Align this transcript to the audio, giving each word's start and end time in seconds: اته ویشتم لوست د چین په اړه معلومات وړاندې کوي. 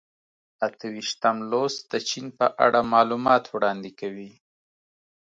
اته 0.67 0.85
ویشتم 0.93 1.37
لوست 1.49 1.81
د 1.91 1.93
چین 2.09 2.25
په 2.37 2.45
اړه 2.65 2.79
معلومات 2.93 3.43
وړاندې 3.49 3.91
کوي. 3.99 4.31